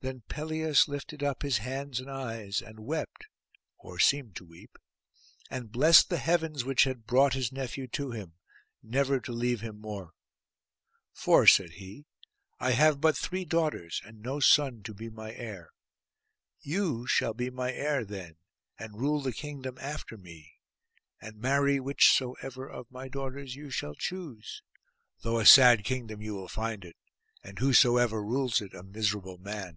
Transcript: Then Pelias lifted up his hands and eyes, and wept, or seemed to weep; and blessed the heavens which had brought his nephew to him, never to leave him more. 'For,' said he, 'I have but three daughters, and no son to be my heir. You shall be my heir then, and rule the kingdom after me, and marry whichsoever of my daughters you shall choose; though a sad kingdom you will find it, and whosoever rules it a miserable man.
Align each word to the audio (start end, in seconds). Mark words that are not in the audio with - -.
Then 0.00 0.22
Pelias 0.28 0.86
lifted 0.86 1.24
up 1.24 1.42
his 1.42 1.58
hands 1.58 1.98
and 1.98 2.08
eyes, 2.08 2.62
and 2.62 2.78
wept, 2.86 3.26
or 3.76 3.98
seemed 3.98 4.36
to 4.36 4.44
weep; 4.44 4.78
and 5.50 5.72
blessed 5.72 6.08
the 6.08 6.18
heavens 6.18 6.64
which 6.64 6.84
had 6.84 7.04
brought 7.04 7.34
his 7.34 7.50
nephew 7.50 7.88
to 7.88 8.12
him, 8.12 8.34
never 8.80 9.18
to 9.18 9.32
leave 9.32 9.60
him 9.60 9.80
more. 9.80 10.12
'For,' 11.12 11.48
said 11.48 11.70
he, 11.72 12.06
'I 12.60 12.70
have 12.70 13.00
but 13.00 13.18
three 13.18 13.44
daughters, 13.44 14.00
and 14.04 14.22
no 14.22 14.38
son 14.38 14.84
to 14.84 14.94
be 14.94 15.10
my 15.10 15.34
heir. 15.34 15.70
You 16.60 17.08
shall 17.08 17.34
be 17.34 17.50
my 17.50 17.72
heir 17.72 18.04
then, 18.04 18.36
and 18.78 19.00
rule 19.00 19.20
the 19.20 19.32
kingdom 19.32 19.78
after 19.80 20.16
me, 20.16 20.60
and 21.20 21.38
marry 21.38 21.80
whichsoever 21.80 22.68
of 22.70 22.88
my 22.88 23.08
daughters 23.08 23.56
you 23.56 23.68
shall 23.70 23.96
choose; 23.96 24.62
though 25.22 25.40
a 25.40 25.44
sad 25.44 25.82
kingdom 25.82 26.22
you 26.22 26.36
will 26.36 26.46
find 26.48 26.84
it, 26.84 26.96
and 27.42 27.58
whosoever 27.58 28.22
rules 28.22 28.60
it 28.60 28.74
a 28.74 28.84
miserable 28.84 29.38
man. 29.38 29.76